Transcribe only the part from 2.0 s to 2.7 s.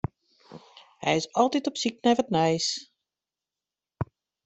nei wat nijs.